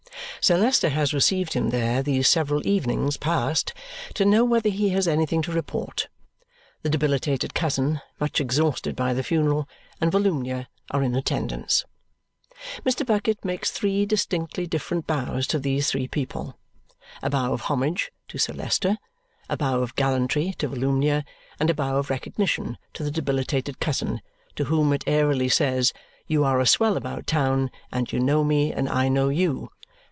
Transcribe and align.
Sir 0.43 0.57
Leicester 0.57 0.89
has 0.89 1.13
received 1.13 1.53
him 1.53 1.69
there 1.69 2.01
these 2.01 2.27
several 2.27 2.65
evenings 2.65 3.15
past 3.15 3.75
to 4.15 4.25
know 4.25 4.43
whether 4.43 4.69
he 4.71 4.89
has 4.89 5.07
anything 5.07 5.43
to 5.43 5.51
report. 5.51 6.07
The 6.81 6.89
debilitated 6.89 7.53
cousin 7.53 8.01
(much 8.19 8.41
exhausted 8.41 8.95
by 8.95 9.13
the 9.13 9.21
funeral) 9.21 9.69
and 10.01 10.11
Volumnia 10.11 10.67
are 10.89 11.03
in 11.03 11.13
attendance. 11.13 11.85
Mr. 12.83 13.05
Bucket 13.05 13.45
makes 13.45 13.69
three 13.69 14.03
distinctly 14.07 14.65
different 14.65 15.05
bows 15.05 15.45
to 15.45 15.59
these 15.59 15.91
three 15.91 16.07
people. 16.07 16.57
A 17.21 17.29
bow 17.29 17.53
of 17.53 17.61
homage 17.61 18.11
to 18.29 18.39
Sir 18.39 18.53
Leicester, 18.53 18.97
a 19.47 19.55
bow 19.55 19.81
of 19.83 19.95
gallantry 19.95 20.55
to 20.57 20.67
Volumnia, 20.67 21.23
and 21.59 21.69
a 21.69 21.75
bow 21.75 21.97
of 21.97 22.09
recognition 22.09 22.79
to 22.95 23.03
the 23.03 23.11
debilitated 23.11 23.79
Cousin, 23.79 24.21
to 24.55 24.63
whom 24.63 24.91
it 24.91 25.03
airily 25.05 25.49
says, 25.49 25.93
"You 26.25 26.43
are 26.45 26.59
a 26.59 26.65
swell 26.65 26.97
about 26.97 27.27
town, 27.27 27.69
and 27.91 28.11
you 28.11 28.19
know 28.19 28.43
me, 28.43 28.73
and 28.73 28.89
I 28.89 29.07
know 29.07 29.29
you." 29.29 29.69